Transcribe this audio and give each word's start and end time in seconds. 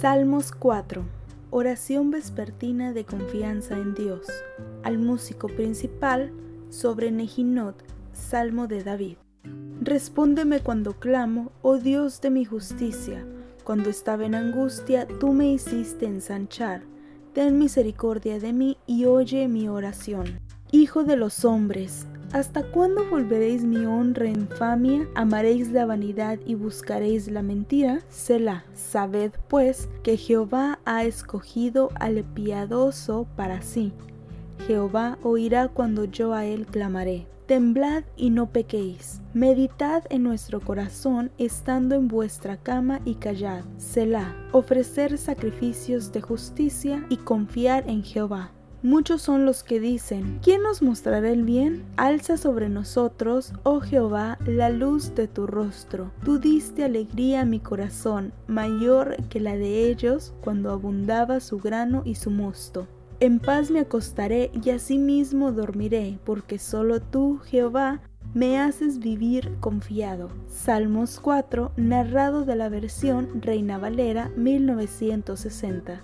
Salmos 0.00 0.50
4. 0.52 1.04
Oración 1.50 2.10
vespertina 2.10 2.94
de 2.94 3.04
confianza 3.04 3.76
en 3.76 3.92
Dios. 3.92 4.26
Al 4.82 4.96
músico 4.96 5.46
principal 5.48 6.32
sobre 6.70 7.10
Nehinot, 7.10 7.84
Salmo 8.14 8.66
de 8.66 8.82
David. 8.82 9.18
Respóndeme 9.82 10.60
cuando 10.60 10.94
clamo, 10.94 11.52
oh 11.60 11.76
Dios 11.76 12.22
de 12.22 12.30
mi 12.30 12.46
justicia. 12.46 13.26
Cuando 13.62 13.90
estaba 13.90 14.24
en 14.24 14.34
angustia, 14.34 15.06
tú 15.06 15.34
me 15.34 15.52
hiciste 15.52 16.06
ensanchar. 16.06 16.80
Ten 17.34 17.58
misericordia 17.58 18.38
de 18.38 18.54
mí 18.54 18.78
y 18.86 19.04
oye 19.04 19.48
mi 19.48 19.68
oración. 19.68 20.40
Hijo 20.72 21.04
de 21.04 21.16
los 21.16 21.44
hombres, 21.44 22.06
¿Hasta 22.32 22.62
cuándo 22.62 23.04
volveréis 23.10 23.64
mi 23.64 23.84
honra 23.86 24.26
en 24.26 24.42
infamia? 24.42 25.08
¿Amaréis 25.16 25.72
la 25.72 25.84
vanidad 25.84 26.38
y 26.46 26.54
buscaréis 26.54 27.28
la 27.28 27.42
mentira? 27.42 28.02
Selah. 28.08 28.64
Sabed 28.72 29.32
pues 29.48 29.88
que 30.04 30.16
Jehová 30.16 30.78
ha 30.84 31.02
escogido 31.02 31.90
al 31.96 32.22
piadoso 32.22 33.26
para 33.34 33.62
sí. 33.62 33.92
Jehová 34.68 35.18
oirá 35.24 35.68
cuando 35.68 36.04
yo 36.04 36.32
a 36.32 36.44
él 36.44 36.66
clamaré. 36.66 37.26
Temblad 37.46 38.04
y 38.16 38.30
no 38.30 38.52
pequéis. 38.52 39.20
Meditad 39.34 40.04
en 40.08 40.22
nuestro 40.22 40.60
corazón 40.60 41.32
estando 41.36 41.96
en 41.96 42.06
vuestra 42.06 42.56
cama 42.58 43.00
y 43.04 43.16
callad. 43.16 43.64
Selah. 43.76 44.36
Ofrecer 44.52 45.18
sacrificios 45.18 46.12
de 46.12 46.20
justicia 46.20 47.04
y 47.08 47.16
confiar 47.16 47.88
en 47.88 48.04
Jehová. 48.04 48.52
Muchos 48.82 49.20
son 49.20 49.44
los 49.44 49.62
que 49.62 49.78
dicen, 49.78 50.38
¿quién 50.42 50.62
nos 50.62 50.80
mostrará 50.80 51.30
el 51.30 51.44
bien? 51.44 51.84
Alza 51.98 52.38
sobre 52.38 52.70
nosotros, 52.70 53.52
oh 53.62 53.80
Jehová, 53.80 54.38
la 54.46 54.70
luz 54.70 55.14
de 55.14 55.28
tu 55.28 55.46
rostro. 55.46 56.12
Tú 56.24 56.38
diste 56.38 56.84
alegría 56.84 57.42
a 57.42 57.44
mi 57.44 57.60
corazón, 57.60 58.32
mayor 58.46 59.16
que 59.28 59.38
la 59.38 59.58
de 59.58 59.90
ellos 59.90 60.32
cuando 60.40 60.70
abundaba 60.70 61.40
su 61.40 61.58
grano 61.58 62.00
y 62.06 62.14
su 62.14 62.30
mosto. 62.30 62.88
En 63.20 63.38
paz 63.38 63.70
me 63.70 63.80
acostaré 63.80 64.50
y 64.64 64.70
asimismo 64.70 65.52
dormiré, 65.52 66.18
porque 66.24 66.58
solo 66.58 67.00
tú, 67.02 67.38
Jehová, 67.44 68.00
me 68.32 68.58
haces 68.58 68.98
vivir 68.98 69.56
confiado. 69.60 70.30
Salmos 70.48 71.20
4, 71.20 71.72
narrado 71.76 72.46
de 72.46 72.56
la 72.56 72.70
versión 72.70 73.42
Reina 73.42 73.76
Valera 73.76 74.30
1960. 74.36 76.00